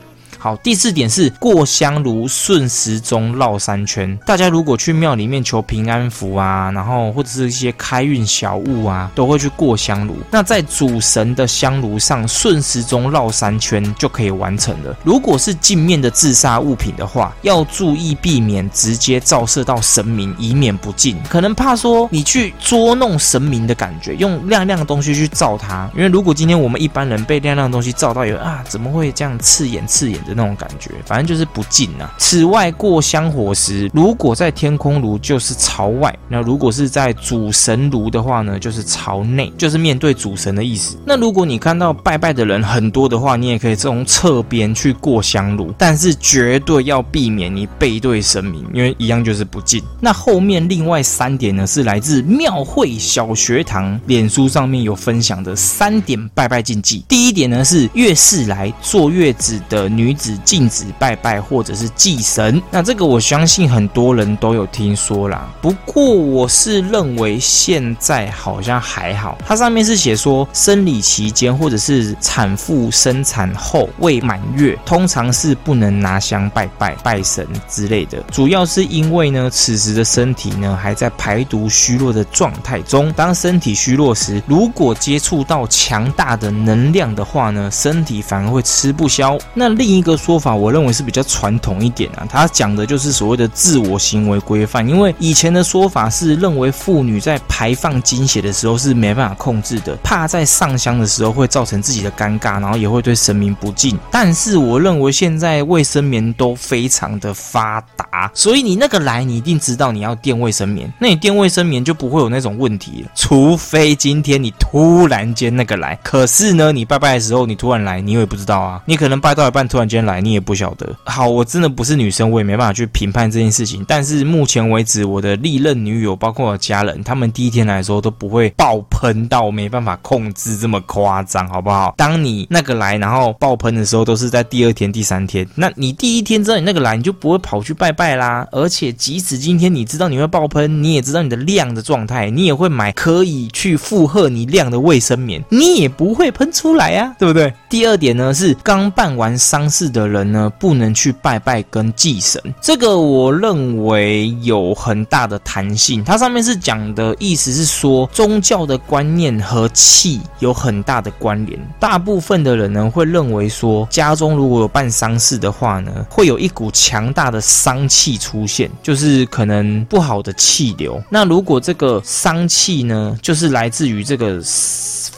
[0.47, 4.17] 好，第四点是过香炉顺时钟绕三圈。
[4.25, 10.17] 大家如果去庙里面求平安符啊，然后或者是一些开运小物啊，都会去过香炉。
[10.31, 14.97] 那在主神的香炉上顺时钟绕三圈就可以完成了。
[15.03, 21.21] 如果是镜面的自杀物品的话，要注意避免直接照射到神明，以免不敬。
[21.29, 25.91] 可能怕说你去捉弄神明的感觉，用亮亮的东西去照它。
[25.93, 30.36] 因为如果今天我们一般人被亮亮的东西照到，有啊，怎么会这样刺眼刺眼的？
[30.37, 32.13] 那种感觉，反正就是不敬啊。
[32.19, 40.99] 此外，过香火时，如果在天空炉就是朝外；那如果是在主神炉的话呢，就是朝内，就是面对主神的意思。
[41.07, 49.83] 那如果你看到拜拜的人很多的话，你也可以从侧边去过香炉，但是绝对要避免你背对神明，因为一样就是不敬。
[50.01, 57.05] 那后面另外三点呢，是来自庙会小学堂脸书上面有分享的三点拜拜禁忌。
[57.09, 62.61] 第一点呢是月事来坐月子的女子禁止拜拜或者是祭神。
[62.71, 65.49] 那这个我相信很多人都有听说啦。
[65.61, 69.39] 不过我是认为现在好像还好。
[69.47, 78.23] 它上面是写说生理期间或者是产妇生产后未满月，通常是不能拿香拜拜拜神之类的。
[78.33, 83.13] 主要是因为呢，此时的身体呢还在排毒虚弱的状态中。
[83.13, 89.37] 当身体虚弱时，如果接触到强大的能量的话呢，身体反而会吃不消。
[89.55, 94.89] 那另一个说法，我认为是比较传统一点啊，他讲的就是所谓的自我行为规范。
[94.89, 103.99] 因为以前的说法是认为妇女在排放经血的时候是没办法控制的，怕在上香的时候会造成自己的尴尬，然后也会对神明不敬。
[104.11, 113.11] 但是我认为现在卫生棉都非常的发达，所以你那个来，你一定知道你要垫卫生棉，那你垫卫生棉就不会有那种问题了。
[113.15, 120.95] 除非今天你突然间那个来，可是呢，你拜拜的时候你突然来，你也不知道啊，你可能拜到一半突然间来，你也不晓得。
[121.05, 123.85] 好，我真的不是女生，我也没办法去评判这件事情。
[123.87, 131.95] 但是目前为止，我的历任女友，包括我家人，他们第一天来的时候都不会爆喷到没办法控制这么夸张，好不好？
[131.97, 135.47] 当你那个来，然后爆喷的时候，都是在第二天、第三天。
[135.55, 138.47] 那你第一天知道你那个来，你就不会跑去拜拜啦。
[138.53, 147.53] 而且即使今天你知道你会爆喷，你也知道你的量的状态，你也会买可以去负荷你量的卫生棉，你也不会喷出来呀，对不对？
[147.69, 152.43] 第二点呢，是刚办完丧事的人呢，不能去拜拜跟祭神。
[152.61, 156.05] 这个我认为有很大的弹性。
[156.05, 161.59] 它上面是讲的意思是说，宗教的观念和气有很大的关联。
[161.79, 171.03] 大部分的人呢，会认为说，家中如果有办丧事的话呢，会有一股强大的丧气出现，就是可能不好的气流。
[171.09, 174.41] 那如果这个丧气呢，就是来自于这个。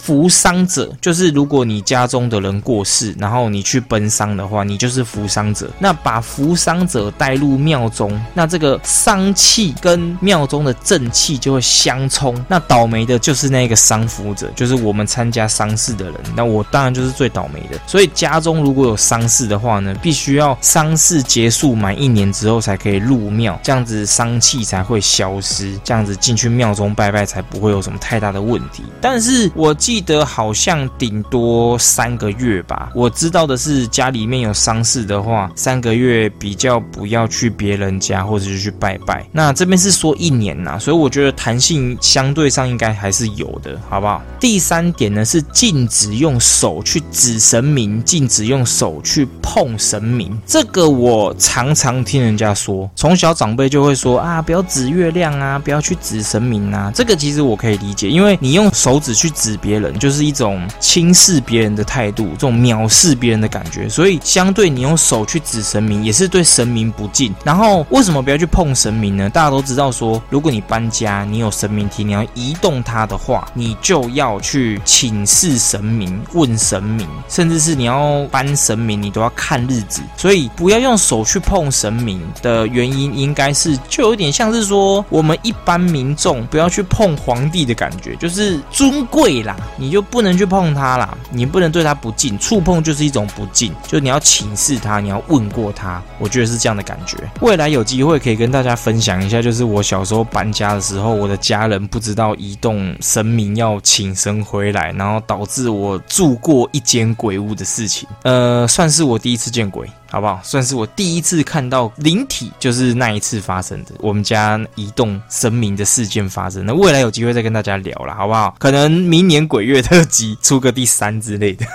[0.08, 5.68] 扶丧者就是如果你家中的人过世，然后你去奔丧的话，你就是扶丧者。
[5.78, 12.34] 那把扶丧者带入庙中，那这个丧气跟庙中的正气就会相冲。
[12.46, 16.14] 那倒霉的就是那个丧服者，就是我们参加丧事的人。
[16.36, 17.80] 那我当然就是最倒霉的。
[17.86, 28.84] 所以家中如果有丧事的话呢，必须要丧事结束满一年之后才可以入庙，这样子丧气才会消失，这样子进去庙中拜拜才不会有什么太大的问题。
[29.00, 29.74] 但是我。
[29.78, 32.90] 记得好像顶多三个月吧。
[32.94, 39.26] 我知道的是，家里面有丧事的话，三个月比较不要去别人家或者是去拜拜。
[39.32, 44.22] 那这边是说一年呐，所以我觉得弹性相对上应该还是有的，好不好？
[44.38, 50.40] 第三点呢是禁止用手去指神明，禁止用手去碰神明。
[50.46, 56.92] 这个我常常听人家说，从小长辈就会说啊，不要指月亮啊，不要去指神明啊。
[56.94, 59.88] 这个其实我可以理解，因为你用手指去指别人。
[59.98, 67.34] 就是一种轻视别人的态度，这种藐视别人的感觉，所以相对你用手去指神明，也是对神明不敬。
[67.42, 69.28] 然后为什么不要去碰神明呢？
[69.28, 80.02] 大家都知道说，如果你搬家，你有神明体，你要移动它的话，你就要去请示神明，问神明，甚至是你要搬神明，你都要看日子。
[80.16, 89.56] 所以不要用手去碰神明的原因，应该是就有点像是说，我们一般民众不要去碰皇帝的感觉，就是尊贵啦。
[89.76, 97.16] 你就不能去碰他啦，你不能对他不敬，触碰就是一种不敬，就你要请示他，你要问过他，我觉得是这样的感觉。
[97.40, 109.88] 未来有机会可以跟大家分享一下，就是我小时候搬家的时候，我的家人不知道移动神明要请神回来，然后导致我住过一间鬼屋的事情，呃，算是我第一次见鬼。
[110.10, 110.40] 好不好？
[110.42, 116.64] 算是我第一次看到灵体，就是那一次发生的我们家移动神明的事件发生。
[116.64, 118.54] 那未来有机会再跟大家聊了，好不好？
[118.58, 121.66] 可能明年鬼月特辑出个第三之类的，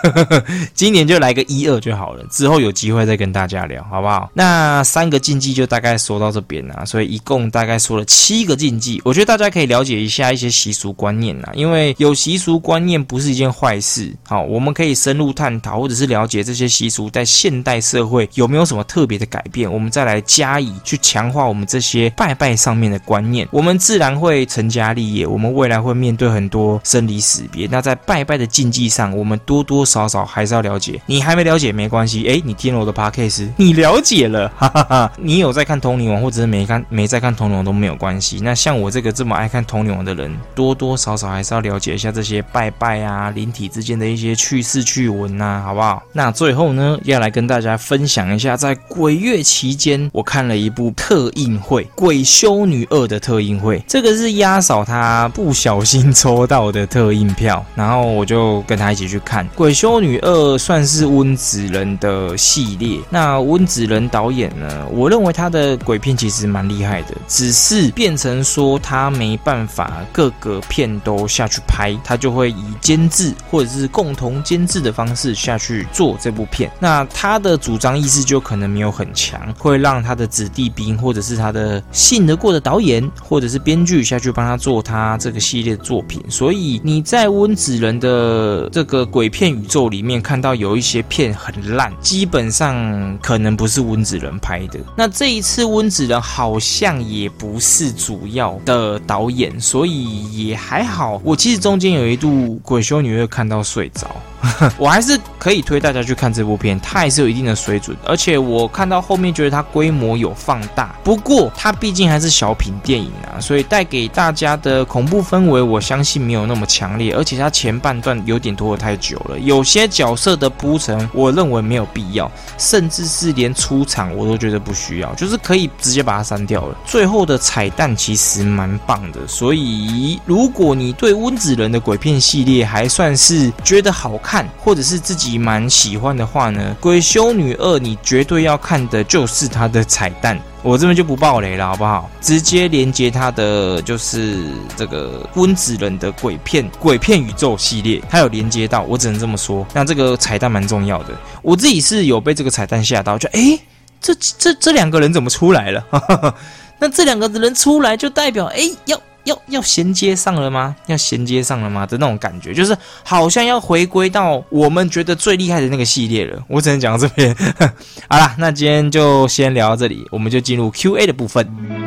[0.73, 2.25] 今年就来个一二就好了。
[2.31, 4.31] 之后有机会再跟大家聊，好不好？
[4.33, 8.99] 那三个禁忌就大概说到这边啊，所以一共大概说了七个禁忌。
[9.05, 14.11] 我觉得大家可以了解一下一些习俗观念啊，因为有习俗观念不是一件坏事。
[14.23, 18.22] 好，我们可以深入探讨，或者是了解这些习俗在现代社会。
[18.33, 25.25] 有没有什么特别的改变，我们再来加以去强化我们这些拜拜上面的观念，我们自然会成家立业。
[25.25, 31.01] 我们未来会面对很多生离死别，那在拜拜的禁忌上，我们多多少少还是要了解。
[31.05, 35.11] 你还没了解没关系，诶，你听了我的 podcast，你了解了，哈哈哈。
[35.17, 38.39] 你有在看《通灵王》或者是没看没在看《通灵王》都没有关系。
[38.43, 46.03] 那像我这个这么爱看《通灵王》的人，多多少少还是要了解一下这些拜拜啊、灵体之间的一些趣事趣闻呐，好不好？
[46.11, 62.99] 那最后呢，要来跟大家分享想一下，在鬼月期间，我看了一部特映会《鬼修女二》的特映会，这个是压嫂她不小心抽到的特映票，然后我就跟她一起去看《鬼修女二》，算是温子仁的系列。
[63.09, 76.70] 那温子仁导演呢，我认为他的鬼片其实蛮厉害的，只是变成说他没办法各个片都下去拍，他就会以监制或者是共同监制的方式下去做这部片。
[76.80, 86.22] 那他的主张意识就可能没有很强，会让他的子弟兵或者是他的信得过的导演或者是编剧下去帮他做他这个系列作品。
[86.28, 94.78] 所以你在温子仁的这个鬼片宇宙里面看到有一些片很烂，基本上可能不是温子仁拍的。
[94.97, 101.22] 那这一次温子仁好像也不是主要的导演，所以也还好。
[101.24, 104.14] 我其实中间有一度鬼修女会看到睡着。
[104.77, 126.75] 我还是可以推大家去看这部片，它还是有一定的水准，而且我看到后面觉得它规模有放大，不过它毕竟还是小品电影啊，所以带给大家的恐怖氛围，我相信没有那么强烈，而且它前半段有点拖得太久了，有些角色的铺陈，我认为没有必要，甚至是连出场我都觉得不需要，就是可以直接把它删掉了。
[126.85, 134.32] 最后的彩蛋其实蛮棒的，所以如果你对温子仁的鬼片系列还算是觉得好看。
[134.34, 140.39] 看，或者是自己蛮喜欢的话呢，《鬼修女二》你绝对要看的就是它的彩蛋。
[140.63, 142.09] 我这边就不爆雷了，好不好？
[142.19, 144.43] 直接连接它的就是
[144.75, 149.63] 这个温子仁的鬼片鬼片宇宙系列，它有连接到，我只能这么说。
[149.71, 151.09] 那这个彩蛋蛮重要的，
[151.43, 153.59] 我自己是有被这个彩蛋吓到，就诶，
[154.01, 155.86] 这这这两个人怎么出来了？
[156.79, 158.99] 那这两个人出来就代表诶要。
[159.26, 160.76] 要要衔接上了吗？
[160.88, 161.86] 要衔接上了吗？
[161.86, 166.41] 的那种感觉，就是好像要回归到我们觉得最厉害的那个系列了。
[166.47, 167.36] 我只能讲到这边。
[168.09, 171.82] 好啦，那今天就先聊到这里，我们就进入 Q A 的部分。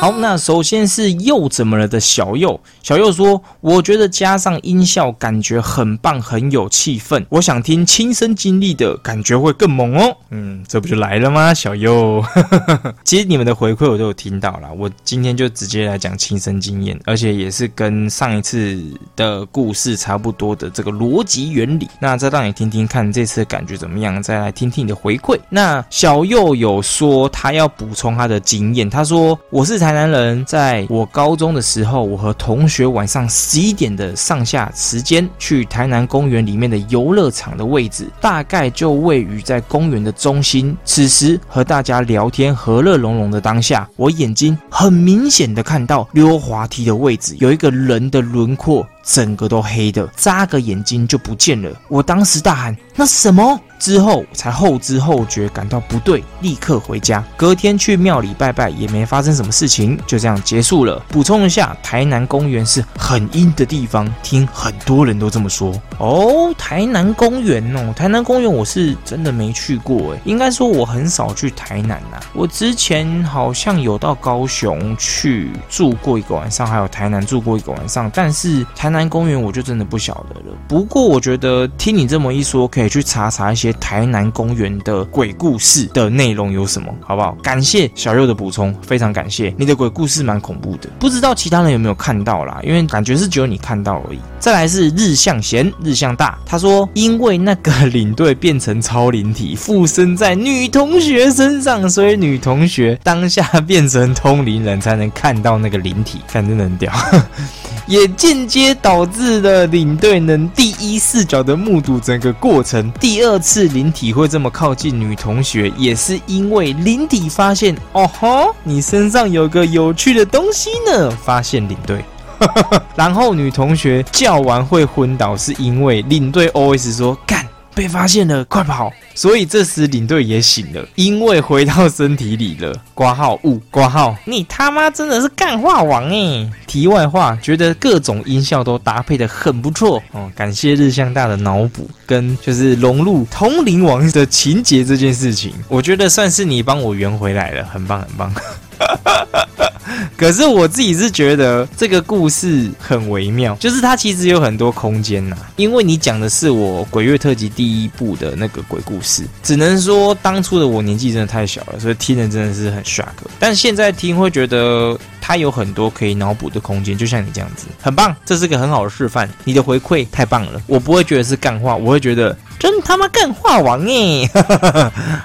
[0.00, 7.22] 好，那首先是又怎么了的小右，小右说：“我觉得加上音效，感觉很棒，很有气氛。
[7.28, 11.52] 我想听亲身经历的感觉会更猛哦。”嗯，这不就来了吗？
[11.52, 12.24] 小右，
[13.04, 14.72] 其实你们的回馈我都有听到了。
[14.72, 18.82] 我今天就直接来讲亲身经验，而且也是跟上一次
[19.14, 21.86] 的故事差不多的这个逻辑原理。
[22.00, 24.22] 那再让你听听看这次的感觉怎么样？
[24.22, 25.38] 再来听听你的回馈。
[25.50, 40.76] 那小右有说他要补充他的经验，他说：“我是才。”台南人，在我高中的时候，我和同学晚上十一点的上下时间，去台南公园里面的游乐场的位置，大概就位于在公园的中心。
[40.84, 48.86] 此时和大家聊天，和乐融融的当下，我眼睛很明显的看到溜滑梯的位置有一个人的轮廓。
[49.02, 51.70] 整个都黑的，眨个眼睛就不见了。
[51.88, 57.24] 我当时大喊：“那什么？”之后才后知后觉，感到不对，立刻回家。
[57.36, 61.02] 隔天去庙里拜拜，也没发生什么事情，就这样结束了。
[61.08, 65.74] 补充一下，台南公园是很阴的地方，听很多人都这么说。
[65.98, 72.20] 哦，台南公园哦，台南公园我是真的没去过诶，应该说我很少去台南呐。
[72.32, 79.00] 我之前好像有到高雄去住过一个晚上，还有台南住过一个晚上，但是台南。
[79.10, 80.56] 公园我就真的不晓得了。
[80.68, 87.36] 不过我觉得听你这么一说，可以去查查一些台南公园的鬼故事的内容有什么，好不好？
[87.42, 92.60] 感谢小六的补充，非常感谢你的鬼故事蛮恐怖的，不知道其他人有没有看到啦？
[92.62, 94.18] 因为感觉是只有你看到而已。
[94.38, 106.92] 再来是日向贤，日向大，他说因为那个领队变成超灵体附身在女同学身上，所以女同学当下变成通灵人才能看到那个灵体，看真的很屌。
[107.86, 112.88] 也间接导致了领队能第一视角的目睹整个过程。
[113.00, 121.10] 第二次是灵体会这么靠近女同学，也是因为灵体发现哦吼，你身上有个有趣的东西呢。
[121.10, 122.02] 发现领队，
[122.96, 127.46] 然后女同学叫完会昏倒，是因为领队 OS 说干。
[127.74, 128.90] 被发现了，快跑！
[129.20, 132.74] 所以这时领队也醒了，因为回到身体里了。
[132.94, 136.50] 挂号物，挂号，你他妈真的是干话王哎！
[136.66, 148.34] 题外话，觉得各种音效都搭配的很不错哦，感谢日向大的脑补跟就是融入通灵王的情节这件事情，我觉得算是你帮我圆回来了，很棒很棒。
[150.16, 155.36] 可是我自己是觉得这个故事很微妙，就是它其实有很多空间呐。
[155.56, 163.06] 因为你讲的是我鬼月特辑第一部的那个鬼故事，只能说当初的我年纪真的太小了，所以听的真的是很 shock。
[163.38, 169.28] 但现在听会觉得它有很多可以脑补的空间，就像你这样子，很棒，这是个很好的示范。
[169.44, 172.36] 你的回馈太棒了，我不会觉得是干话，我会觉得。
[172.58, 174.30] 真他妈干话王哎！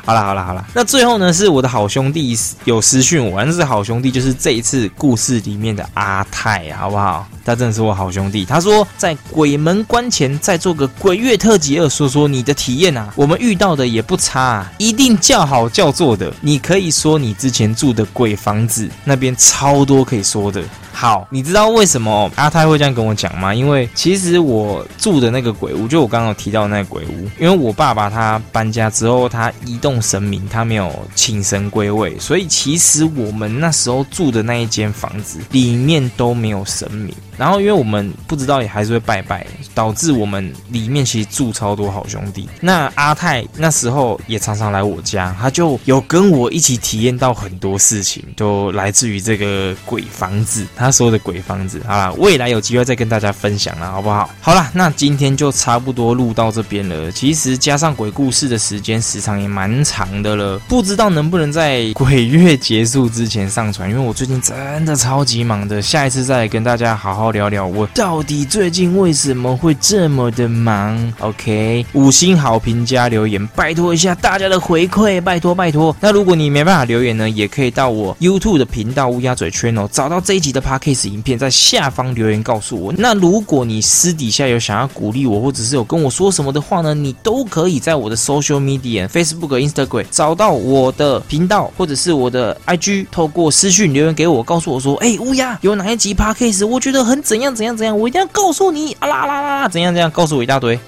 [0.05, 2.33] 好了好了好了，那最后呢是我的好兄弟
[2.63, 7.27] 有私讯我，那是好兄弟，就是这一次故事里面的阿泰，好不好？
[7.43, 8.45] 他真的是我好兄弟。
[8.45, 13.11] 他说在鬼门关前再做个鬼月特辑二，说说你的体验啊。
[13.17, 16.33] 我们遇到的也不差，一定叫好叫座的。
[16.39, 20.63] 你可以说你之前住的鬼房子那边超多可以说的。
[20.91, 23.53] 好，你知道为什么阿泰会这样跟我讲吗？
[23.53, 37.13] 因为其实我住的那个鬼屋，就我刚刚提到那个鬼屋，因为我爸爸他搬家之后，他移动神明，他没有请神归位，所以其实我们那时候住的那一间房子里面都没有神明。
[37.37, 42.47] 然后因为我们不知道也还是会拜拜，导致我们里面其实住超多好兄弟。
[42.59, 50.65] 那阿泰那时候也常常来我家，他就有跟我一起体验到很多事情，都来自于这个鬼房子。
[50.75, 54.29] 他说的鬼房子，好啦，未来有机会再跟大家分享了，好不好？
[54.41, 57.11] 好啦，那今天就差不多录到这边了。
[57.11, 65.81] 其实加上鬼故事的时间时长也蛮长的了，不知道能不能在鬼月结束之前上传，因为我最近真的超级忙的。
[65.81, 75.95] 下一次再来跟大家好好聊聊，我到底最近为什么会这么的忙？OK，五星好评加留言，拜托一下大家的回馈，拜托拜托。
[75.99, 82.93] 那如果你没办法留言呢，也可以到我 YouTube 的频道乌鸦嘴圈哦，找到这一集的 p case 影片在下方留言告诉我。
[82.97, 100.79] 那如果你私底下有想要鼓励我，或者是有跟我说什么的话呢，你都可以在我的 social media Facebook、Instagram 找到我的频道，或者是我的 IG，透过私讯留言给我，告诉我说，哎，乌鸦有哪一集 p a case，我觉得很怎样怎样怎样，我一定要告诉你啊啦啦啦，怎样怎样，告诉我一大堆。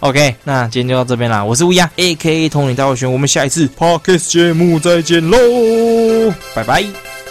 [0.00, 5.22] OK，那今天就到这边啦，我是乌鸦，A K A 通灵大会选，我们下一次 p a case 节目再见。
[5.30, 5.38] 喽，
[6.54, 7.21] 拜拜。